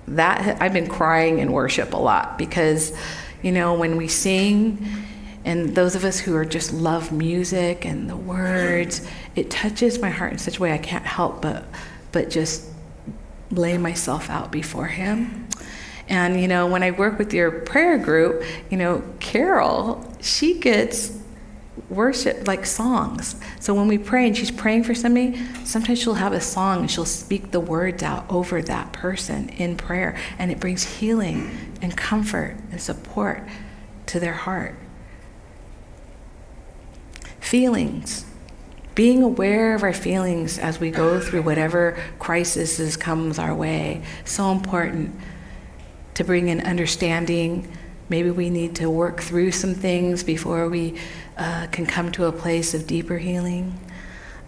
[0.08, 2.96] That I've been crying in worship a lot because,
[3.42, 4.86] you know, when we sing,
[5.44, 10.10] and those of us who are just love music and the words, it touches my
[10.10, 11.66] heart in such a way I can't help but
[12.12, 12.68] but just
[13.50, 15.48] lay myself out before Him
[16.12, 21.18] and, you know, when I work with your prayer group, you know, Carol she gets
[21.90, 23.36] worship like songs.
[23.60, 26.92] So when we pray and she's praying for somebody, sometimes she'll have a song and
[26.92, 31.50] she'll speak the words out over that person in prayer, and it brings healing
[31.82, 33.48] and comfort and support
[34.08, 34.76] to their heart.
[37.40, 38.26] Feelings.
[38.94, 44.52] Being aware of our feelings as we go through whatever crisis comes our way, so
[44.52, 45.16] important
[46.16, 47.72] to bring in understanding.
[48.10, 50.98] Maybe we need to work through some things before we
[51.38, 53.80] uh, can come to a place of deeper healing.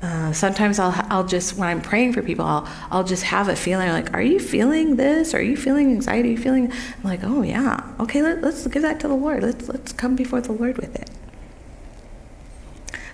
[0.02, 3.56] Uh, sometimes I'll, I'll just, when I'm praying for people, I'll, I'll just have a
[3.56, 5.34] feeling like, are you feeling this?
[5.34, 6.28] Are you feeling anxiety?
[6.28, 9.44] Are you feeling, I'm like, oh yeah, okay, let, let's give that to the Lord.
[9.44, 11.10] Let's, let's come before the Lord with it.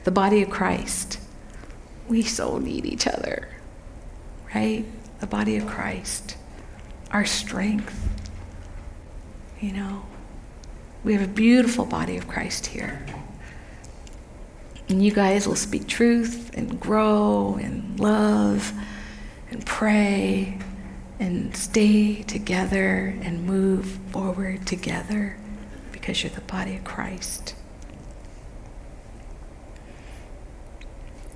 [0.03, 1.19] The body of Christ.
[2.07, 3.49] We so need each other,
[4.55, 4.83] right?
[5.19, 6.37] The body of Christ.
[7.11, 8.18] Our strength.
[9.61, 10.05] You know,
[11.03, 13.05] we have a beautiful body of Christ here.
[14.87, 18.71] And you guys will speak truth and grow and love
[19.51, 20.57] and pray
[21.19, 25.37] and stay together and move forward together
[25.91, 27.53] because you're the body of Christ.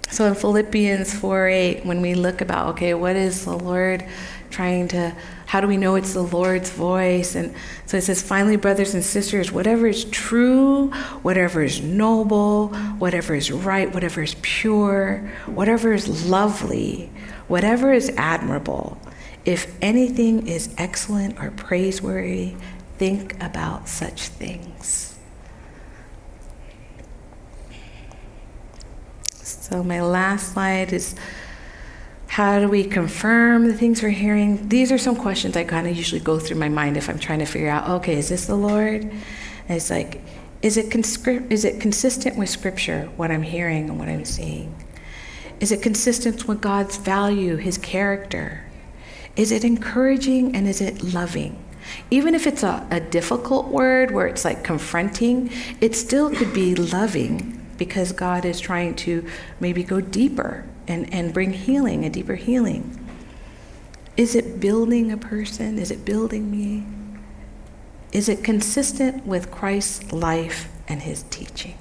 [0.09, 4.05] So in Philippians 4 8, when we look about, okay, what is the Lord
[4.54, 5.13] trying to
[5.46, 7.36] how do we know it's the Lord's voice?
[7.36, 7.54] And
[7.86, 13.52] so it says, finally, brothers and sisters, whatever is true, whatever is noble, whatever is
[13.52, 17.12] right, whatever is pure, whatever is lovely,
[17.48, 18.98] whatever is admirable,
[19.46, 22.56] if anything is excellent or praiseworthy,
[22.98, 25.20] think about such things.
[29.30, 31.16] So, my last slide is
[32.34, 34.67] how do we confirm the things we're hearing?
[34.67, 37.38] These are some questions I kind of usually go through my mind if I'm trying
[37.38, 39.04] to figure out, okay, is this the Lord?
[39.04, 39.13] And
[39.69, 40.19] it's like,
[40.63, 44.74] is it, conscri- is it consistent with Scripture, what I'm hearing and what I'm seeing?
[45.60, 48.65] Is it consistent with God's value, His character?
[49.36, 51.63] Is it encouraging and is it loving?
[52.10, 56.74] Even if it's a, a difficult word where it's like confronting, it still could be
[56.74, 59.25] loving because God is trying to
[59.59, 62.99] maybe go deeper and, and bring healing, a deeper healing?
[64.15, 65.79] Is it building a person?
[65.79, 66.86] Is it building me?
[68.12, 71.77] Is it consistent with Christ's life and his teaching?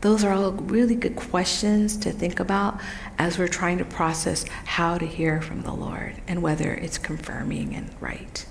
[0.00, 2.80] Those are all really good questions to think about
[3.18, 7.76] as we're trying to process how to hear from the Lord and whether it's confirming
[7.76, 8.44] and right.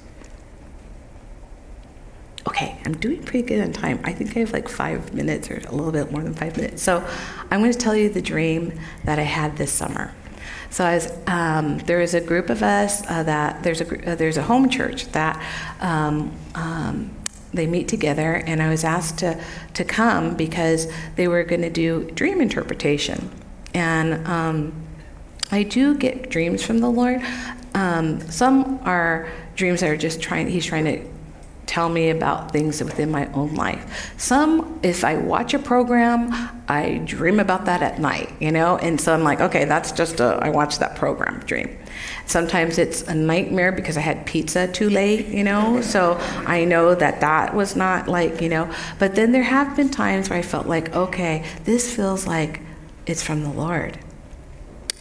[2.47, 3.99] Okay, I'm doing pretty good on time.
[4.04, 6.82] I think I have like five minutes or a little bit more than five minutes.
[6.82, 7.08] So
[7.51, 10.12] I'm going to tell you the dream that I had this summer.
[10.71, 14.38] So as um, there is a group of us uh, that there's a uh, there's
[14.38, 15.43] a home church that
[15.82, 17.12] um, um,
[17.54, 21.69] they meet together, and I was asked to to come because they were going to
[21.69, 23.30] do dream interpretation,
[23.73, 24.73] and um,
[25.51, 27.21] I do get dreams from the Lord.
[27.75, 30.47] Um, some are dreams that are just trying.
[30.47, 31.11] He's trying to
[31.71, 34.13] tell me about things within my own life.
[34.17, 36.34] Some, if I watch a program,
[36.67, 38.77] I dream about that at night, you know?
[38.77, 41.69] And so I'm like, okay, that's just a, I watched that program dream.
[42.25, 45.79] Sometimes it's a nightmare because I had pizza too late, you know?
[45.79, 49.89] So I know that that was not like, you know, but then there have been
[49.89, 52.60] times where I felt like, okay, this feels like
[53.05, 53.97] it's from the Lord.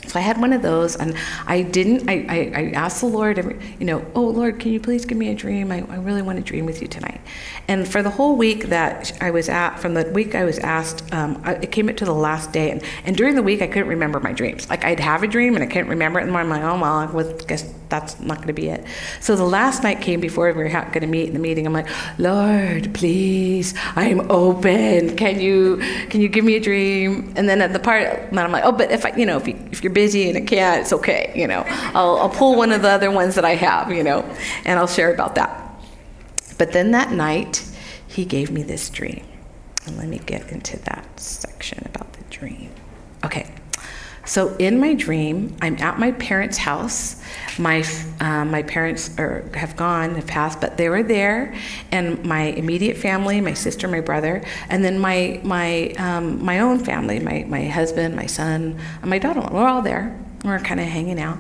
[0.07, 1.15] So I had one of those, and
[1.47, 2.09] I didn't.
[2.09, 3.39] I, I, I, asked the Lord,
[3.79, 5.71] you know, oh Lord, can you please give me a dream?
[5.71, 7.21] I, I really want to dream with you tonight.
[7.69, 11.13] And for the whole week that I was at, from the week I was asked,
[11.13, 13.67] um, I, it came up to the last day, and, and during the week I
[13.67, 14.69] couldn't remember my dreams.
[14.69, 17.31] Like I'd have a dream and I couldn't remember it, and I'm like, oh well,
[17.31, 18.85] I guess that's not going to be it.
[19.21, 21.67] So the last night came before we were going to meet in the meeting.
[21.67, 25.17] I'm like, Lord, please, I'm open.
[25.17, 27.35] Can you can you give me a dream?
[27.37, 29.47] And then at the part, and I'm like, oh, but if I, you know, if
[29.47, 31.33] you, if you're busy and I can't, it's okay.
[31.35, 33.93] You know, I'll, I'll pull one of the other ones that I have.
[33.93, 34.21] You know,
[34.65, 35.57] and I'll share about that.
[36.57, 37.67] But then that night,
[38.07, 39.27] he gave me this dream.
[39.87, 42.71] And let me get into that section about the dream.
[43.25, 43.53] Okay.
[44.31, 47.21] So in my dream, I'm at my parents' house.
[47.59, 47.85] My
[48.21, 51.53] uh, my parents are, have gone, have passed, but they were there,
[51.91, 56.79] and my immediate family, my sister, my brother, and then my my um, my own
[56.79, 59.41] family, my my husband, my son, and my daughter.
[59.51, 60.17] We're all there.
[60.45, 61.39] We're kind of hanging out,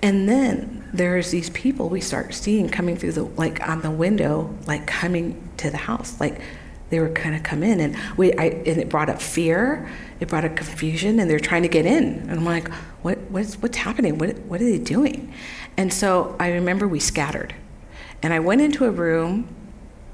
[0.00, 4.52] and then there's these people we start seeing coming through the like on the window
[4.66, 6.40] like coming to the house like
[6.88, 9.88] they were kind of come in and we I, and it brought up fear
[10.20, 12.68] it brought a confusion and they're trying to get in and i'm like
[13.02, 15.32] what what's what's happening what what are they doing
[15.76, 17.54] and so i remember we scattered
[18.22, 19.48] and i went into a room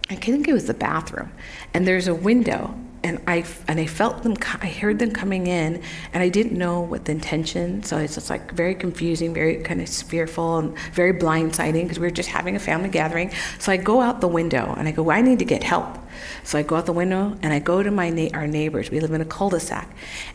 [0.08, 1.32] I think it was the bathroom,
[1.74, 4.36] and there's a window, and I and I felt them.
[4.62, 5.82] I heard them coming in,
[6.12, 7.82] and I didn't know what the intention.
[7.82, 12.06] So it's just like very confusing, very kind of fearful, and very blindsiding because we
[12.06, 13.32] were just having a family gathering.
[13.58, 15.98] So I go out the window and I go, I need to get help.
[16.44, 18.90] So I go out the window and I go to my na- our neighbors.
[18.90, 19.88] We live in a cul-de-sac,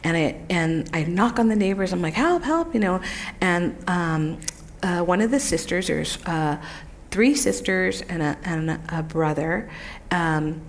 [0.04, 1.94] and I and I knock on the neighbors.
[1.94, 3.02] I'm like, help, help, you know.
[3.40, 4.40] And um,
[4.84, 6.62] uh, one of the sisters, there's uh,
[7.12, 9.70] three sisters and a, and a brother.
[10.10, 10.62] Um,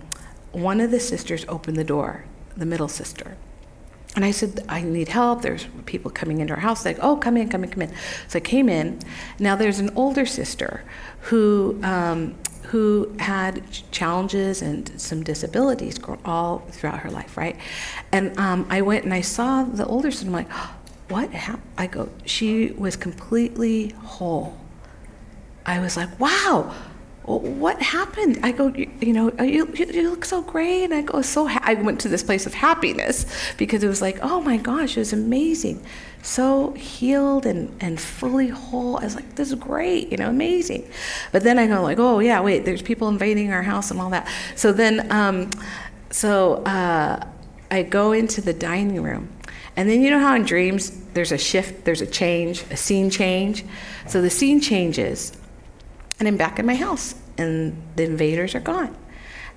[0.52, 2.24] one of the sisters opened the door,
[2.56, 3.36] the middle sister.
[4.14, 5.40] And I said, I need help.
[5.40, 6.84] There's people coming into our house.
[6.84, 7.94] Like, oh, come in, come in, come in.
[8.28, 8.98] So I came in.
[9.38, 10.84] Now there's an older sister
[11.20, 12.34] who um,
[12.72, 17.54] who had challenges and some disabilities all throughout her life, right?
[18.12, 20.28] And um, I went and I saw the older son.
[20.28, 20.50] I'm like,
[21.10, 21.70] what happened?
[21.76, 24.56] I go, she was completely whole.
[25.66, 26.74] I was like, wow
[27.24, 28.40] what happened?
[28.42, 30.84] I go, you, you know, you, you, look so great.
[30.84, 31.60] And I go, so ha-.
[31.62, 35.00] I went to this place of happiness because it was like, oh my gosh, it
[35.00, 35.84] was amazing.
[36.22, 38.96] So healed and, and fully whole.
[38.98, 40.88] I was like, this is great, you know, amazing.
[41.32, 44.10] But then I go like, oh yeah, wait, there's people invading our house and all
[44.10, 44.28] that.
[44.54, 45.50] So then, um,
[46.10, 47.26] so uh,
[47.70, 49.28] I go into the dining room.
[49.74, 53.10] And then you know how in dreams there's a shift, there's a change, a scene
[53.10, 53.64] change.
[54.06, 55.36] So the scene changes
[56.22, 58.96] and I'm back in my house, and the invaders are gone.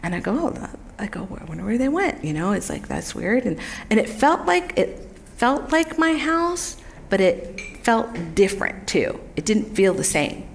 [0.01, 2.23] And I go, oh, I go, I wonder where they went.
[2.23, 3.59] You know, it's like that's weird, and
[3.91, 5.04] and it felt like it
[5.35, 6.77] felt like my house,
[7.09, 9.19] but it felt different too.
[9.35, 10.47] It didn't feel the same.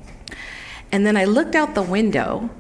[0.93, 2.51] And then I looked out the window,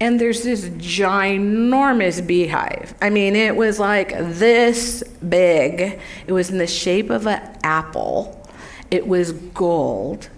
[0.00, 2.94] and there's this ginormous beehive.
[3.00, 6.00] I mean, it was like this big.
[6.26, 8.48] It was in the shape of an apple.
[8.90, 10.28] It was gold,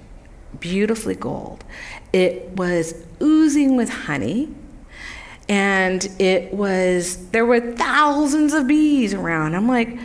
[0.60, 1.64] beautifully gold.
[2.12, 4.48] It was oozing with honey.
[5.48, 9.54] And it was, there were thousands of bees around.
[9.54, 9.98] I'm like,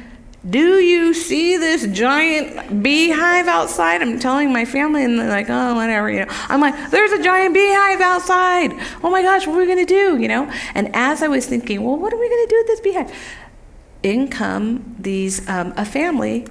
[0.49, 4.01] do you see this giant beehive outside?
[4.01, 6.31] I'm telling my family, and they're like, oh, whatever, you know.
[6.47, 8.71] I'm like, there's a giant beehive outside.
[9.03, 10.51] Oh my gosh, what are we to do, you know?
[10.73, 13.13] And as I was thinking, well, what are we to do with this beehive?
[14.03, 16.47] In come these, um, a family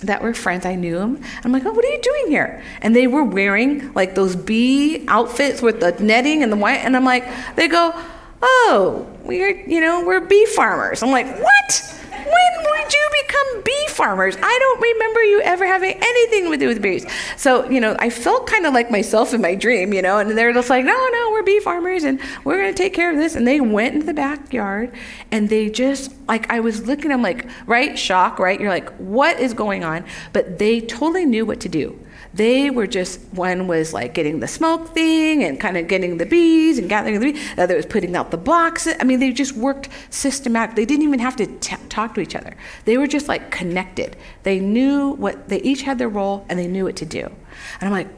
[0.00, 0.64] that were friends.
[0.64, 1.22] I knew them.
[1.44, 2.62] I'm like, oh, what are you doing here?
[2.80, 6.78] And they were wearing like those bee outfits with the netting and the white.
[6.78, 7.92] And I'm like, they go,
[8.40, 11.02] oh, we're, you know, we're bee farmers.
[11.02, 11.98] I'm like, what?
[12.24, 14.36] When would you become bee farmers?
[14.40, 17.06] I don't remember you ever having anything to do with bees.
[17.36, 20.30] So, you know, I felt kind of like myself in my dream, you know, and
[20.36, 23.16] they're just like, no, no, we're bee farmers and we're going to take care of
[23.16, 23.34] this.
[23.34, 24.94] And they went into the backyard
[25.30, 27.98] and they just, like, I was looking, I'm like, right?
[27.98, 28.60] Shock, right?
[28.60, 30.04] You're like, what is going on?
[30.32, 31.98] But they totally knew what to do.
[32.34, 36.24] They were just, one was like getting the smoke thing and kind of getting the
[36.24, 37.54] bees and gathering the bees.
[37.56, 38.94] The other was putting out the boxes.
[39.00, 40.76] I mean, they just worked systematic.
[40.76, 42.54] They didn't even have to t- talk to each other.
[42.86, 44.16] They were just like connected.
[44.44, 47.22] They knew what, they each had their role and they knew what to do.
[47.22, 48.08] And I'm like,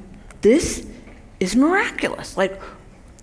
[0.43, 0.87] this
[1.41, 2.37] is miraculous.
[2.37, 2.61] Like,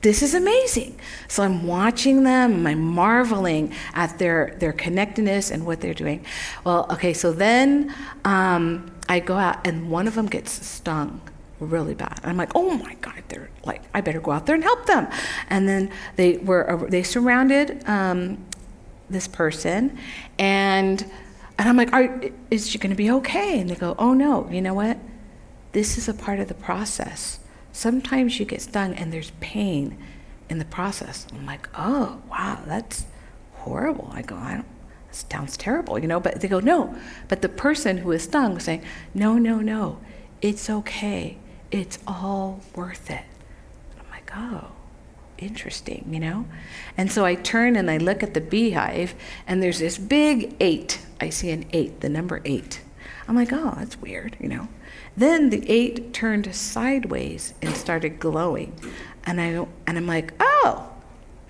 [0.02, 1.00] this is amazing.
[1.28, 6.26] So I'm watching them, I'm marveling at their, their connectedness and what they're doing.
[6.64, 7.94] Well, okay, so then
[8.26, 11.22] um, I go out and one of them gets stung
[11.60, 12.20] really bad.
[12.24, 15.08] I'm like, oh my God, they're like, I better go out there and help them.
[15.50, 18.44] And then they were, they surrounded um,
[19.10, 19.98] this person
[20.40, 21.06] and,
[21.60, 23.60] and I'm like, Are, is she going to be okay?
[23.60, 24.98] And they go, oh no, you know what?
[25.74, 27.40] This is a part of the process.
[27.72, 29.98] Sometimes you get stung and there's pain
[30.50, 31.26] in the process.
[31.34, 33.06] I'm like, oh, wow, that's
[33.54, 34.10] horrible.
[34.14, 34.66] I go, I don't,
[35.12, 36.96] sounds terrible, you know, but they go, no.
[37.28, 40.00] But the person who is stung was saying, no, no, no,
[40.42, 41.38] it's okay.
[41.72, 43.24] It's all worth it.
[43.98, 44.72] I'm like, oh,
[45.38, 46.46] interesting, you know?
[46.98, 49.16] And so I turn and I look at the beehive,
[49.48, 51.00] and there's this big eight.
[51.20, 52.82] I see an eight, the number eight.
[53.28, 54.68] I'm like, oh, that's weird, you know?
[55.22, 58.74] Then the eight turned sideways and started glowing.
[59.24, 60.90] And, I, and I'm like, oh,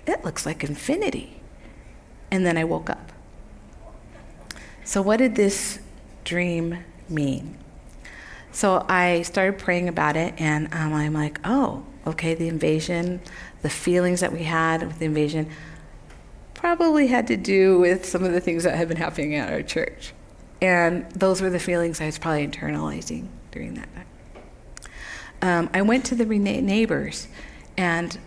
[0.06, 1.40] it looks like infinity.
[2.30, 3.12] And then I woke up.
[4.84, 5.78] So, what did this
[6.22, 7.56] dream mean?
[8.50, 13.22] So, I started praying about it, and um, I'm like, oh, okay, the invasion,
[13.62, 15.48] the feelings that we had with the invasion
[16.52, 19.62] probably had to do with some of the things that had been happening at our
[19.62, 20.12] church.
[20.60, 24.06] And those were the feelings I was probably internalizing during that time.
[25.40, 27.28] Um, I went to the neighbors,
[27.76, 28.18] and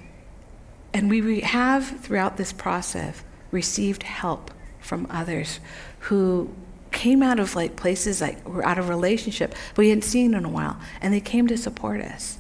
[0.94, 5.60] and we have throughout this process received help from others
[6.00, 6.50] who
[6.92, 10.50] came out of like places like were out of relationship we hadn't seen in a
[10.50, 12.38] while and they came to support us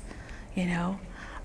[0.56, 0.98] you know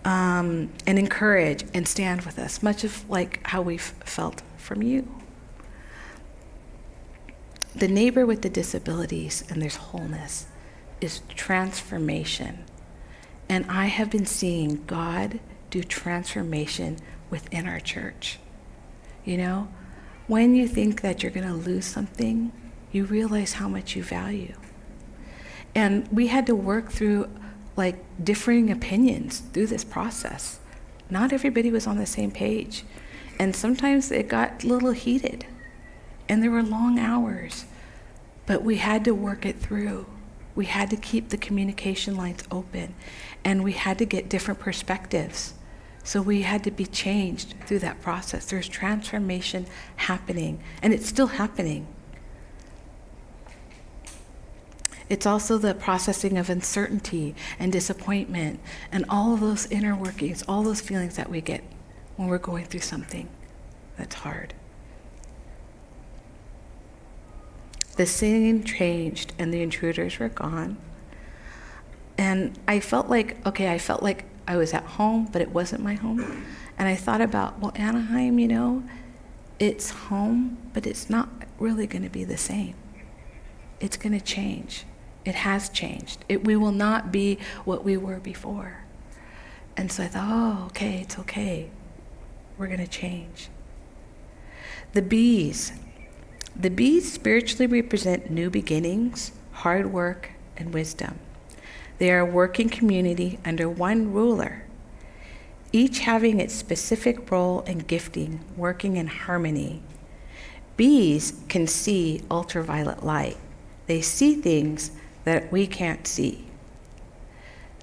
[0.04, 5.08] um, and encourage and stand with us, much of like how we've felt from you.
[7.74, 10.46] The neighbor with the disabilities and there's wholeness
[11.00, 12.64] is transformation.
[13.48, 15.40] And I have been seeing God
[15.70, 16.98] do transformation
[17.30, 18.38] within our church.
[19.24, 19.68] You know,
[20.26, 22.52] when you think that you're going to lose something,
[22.92, 24.54] you realize how much you value.
[25.74, 27.28] And we had to work through
[27.76, 30.60] like differing opinions through this process.
[31.08, 32.84] Not everybody was on the same page.
[33.38, 35.46] And sometimes it got a little heated.
[36.28, 37.64] And there were long hours.
[38.46, 40.06] But we had to work it through.
[40.54, 42.94] We had to keep the communication lines open.
[43.44, 45.54] And we had to get different perspectives.
[46.02, 48.46] So we had to be changed through that process.
[48.46, 51.86] There's transformation happening, and it's still happening.
[55.08, 58.60] It's also the processing of uncertainty and disappointment
[58.92, 61.64] and all of those inner workings, all those feelings that we get
[62.16, 63.28] when we're going through something
[63.96, 64.54] that's hard.
[68.00, 70.78] The scene changed and the intruders were gone.
[72.16, 75.82] And I felt like, okay, I felt like I was at home, but it wasn't
[75.82, 76.46] my home.
[76.78, 78.84] And I thought about, well, Anaheim, you know,
[79.58, 81.28] it's home, but it's not
[81.58, 82.74] really going to be the same.
[83.80, 84.86] It's going to change.
[85.26, 86.24] It has changed.
[86.26, 87.36] It, we will not be
[87.66, 88.82] what we were before.
[89.76, 91.68] And so I thought, oh, okay, it's okay.
[92.56, 93.50] We're going to change.
[94.94, 95.72] The bees.
[96.56, 101.18] The bees spiritually represent new beginnings, hard work, and wisdom.
[101.98, 104.64] They are a working community under one ruler,
[105.72, 109.82] each having its specific role and gifting, working in harmony.
[110.76, 113.36] Bees can see ultraviolet light.
[113.86, 114.92] They see things
[115.24, 116.46] that we can't see.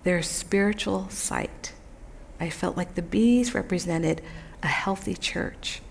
[0.04, 1.74] Their spiritual sight.
[2.40, 4.22] I felt like the bees represented
[4.64, 5.82] a healthy church,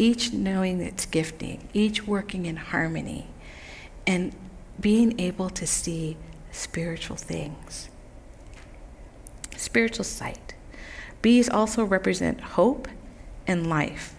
[0.00, 3.26] each knowing its gifting, each working in harmony,
[4.06, 4.34] and
[4.80, 6.16] being able to see
[6.50, 7.90] spiritual things.
[9.58, 10.54] Spiritual sight.
[11.20, 12.88] Bees also represent hope
[13.46, 14.14] and life.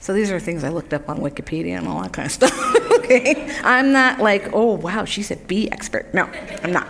[0.00, 2.76] So these are things I looked up on Wikipedia and all that kind of stuff.
[2.98, 3.50] okay?
[3.64, 6.12] I'm not like, oh, wow, she's a bee expert.
[6.12, 6.24] No,
[6.62, 6.86] I'm not.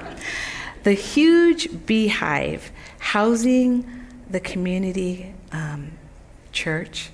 [0.83, 3.89] The huge beehive housing
[4.29, 5.93] the community um,
[6.51, 7.11] church,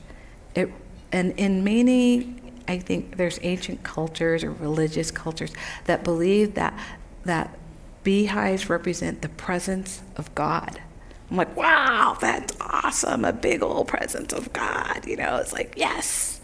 [0.54, 0.70] it,
[1.12, 2.36] and in many,
[2.66, 5.52] I think there's ancient cultures or religious cultures
[5.84, 6.78] that believe that,
[7.24, 7.56] that
[8.02, 10.80] beehives represent the presence of God.
[11.30, 13.24] I'm like, wow, that's awesome.
[13.24, 15.06] A big old presence of God.
[15.06, 16.40] You know, it's like, yes.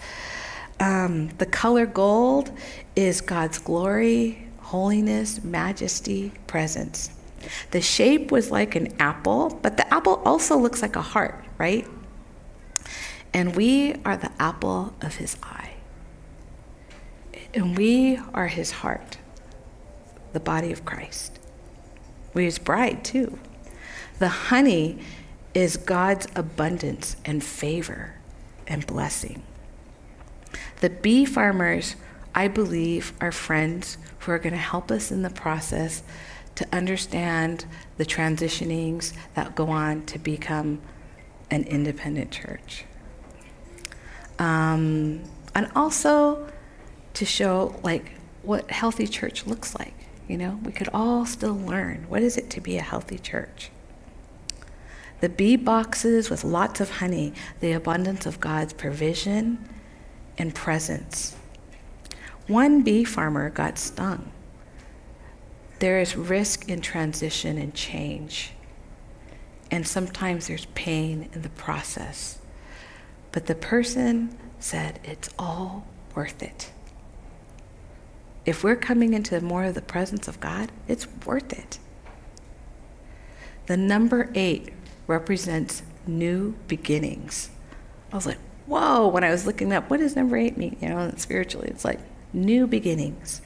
[0.81, 2.51] Um, the color gold
[2.97, 7.11] is God's glory, holiness, majesty, presence.
[7.71, 11.87] The shape was like an apple, but the apple also looks like a heart, right?
[13.33, 15.75] And we are the apple of his eye.
[17.55, 19.19] And we are his heart,
[20.33, 21.39] the body of Christ.
[22.35, 23.39] We're his bride, too.
[24.19, 24.99] The honey
[25.55, 28.15] is God's abundance and favor
[28.67, 29.43] and blessing.
[30.81, 31.97] The bee farmers,
[32.35, 36.03] I believe, are friends who are going to help us in the process
[36.55, 37.65] to understand
[37.97, 40.81] the transitionings that go on to become
[41.51, 42.85] an independent church.
[44.41, 45.23] Um,
[45.55, 46.49] and also
[47.15, 48.13] to show like
[48.43, 49.95] what healthy church looks like.
[50.27, 53.71] You know, we could all still learn what is it to be a healthy church.
[55.21, 59.69] The bee boxes with lots of honey, the abundance of God's provision
[60.39, 61.37] and presence.
[62.47, 64.33] One bee farmer got stung.
[65.81, 68.53] There is risk in transition and change.
[69.71, 72.40] And sometimes there's pain in the process.
[73.33, 76.73] But the person said it's all worth it.
[78.45, 81.79] If we're coming into more of the presence of God, it's worth it.
[83.67, 84.73] The number eight
[85.07, 87.51] represents new beginnings.
[88.13, 90.77] I was like, whoa, when I was looking up, what does number eight mean?
[90.81, 92.01] You know, spiritually, it's like
[92.33, 93.43] new beginnings.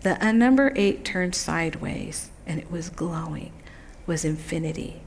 [0.00, 3.52] The uh, number eight turned sideways and it was glowing,
[4.06, 5.02] was infinity.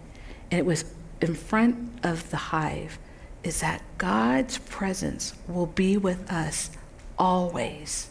[0.52, 0.86] And it was
[1.22, 3.00] in front of the hive
[3.44, 6.72] is that God's presence will be with us
[7.18, 8.10] always.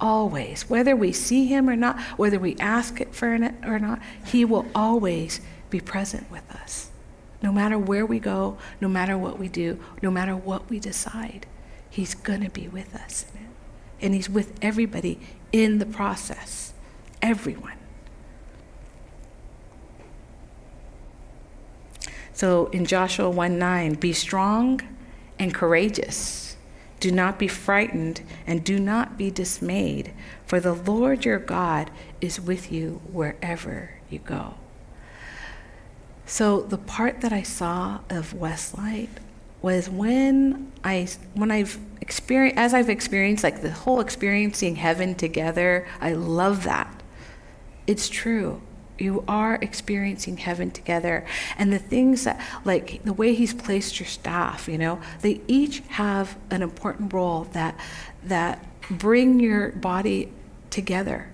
[0.00, 0.68] Always.
[0.68, 4.44] Whether we see him or not, whether we ask it for it or not, he
[4.44, 5.40] will always
[5.70, 6.90] be present with us.
[7.42, 11.46] No matter where we go, no matter what we do, no matter what we decide,
[11.90, 13.26] He's going to be with us.
[14.00, 15.20] And He's with everybody
[15.52, 16.72] in the process.
[17.20, 17.76] Everyone.
[22.34, 24.80] So in Joshua 1 9, be strong
[25.38, 26.56] and courageous.
[26.98, 30.12] Do not be frightened and do not be dismayed,
[30.44, 34.54] for the Lord your God is with you wherever you go.
[36.26, 39.10] So the part that I saw of Westlight
[39.62, 45.86] was when I when I've experienced as I've experienced like the whole experiencing heaven together.
[46.00, 47.02] I love that.
[47.86, 48.60] It's true
[48.98, 51.24] you are experiencing heaven together.
[51.58, 55.80] And the things that like the way he's placed your staff you know they each
[55.88, 57.78] have an important role that
[58.24, 60.32] that bring your body
[60.70, 61.30] together.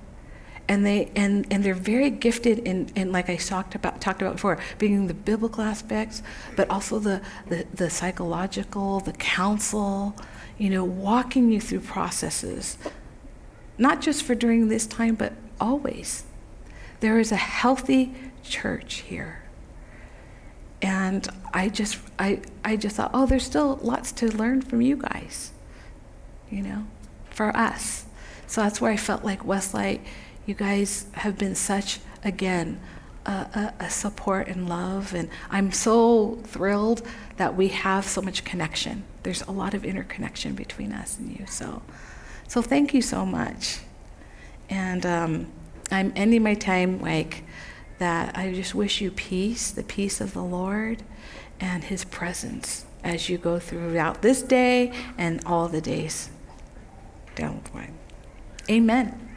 [0.69, 4.35] And they and and they're very gifted in in like I talked about talked about
[4.35, 6.23] before being the biblical aspects
[6.57, 10.15] but also the the, the psychological the counsel
[10.59, 12.79] you know walking you through processes.
[13.79, 16.25] Not just for during this time but always
[17.01, 19.42] there is a healthy church here.
[20.82, 24.96] And I just, I, I just thought, oh, there's still lots to learn from you
[24.96, 25.53] guys,
[26.51, 26.86] you know,
[27.30, 28.07] for us.
[28.46, 30.01] So that's where I felt like Westlight,
[30.46, 32.80] you guys have been such, again,
[33.26, 35.14] a, a, a, support and love.
[35.14, 39.05] And I'm so thrilled that we have so much connection.
[39.22, 41.46] There's a lot of interconnection between us and you.
[41.46, 41.82] So,
[42.48, 43.80] so thank you so much.
[44.70, 45.53] And um,
[45.91, 47.45] I'm ending my time like
[47.99, 48.36] that.
[48.36, 51.03] I just wish you peace, the peace of the Lord,
[51.61, 56.30] and His presence as you go throughout this day and all the days
[57.34, 57.95] down the line.
[58.68, 59.30] Amen.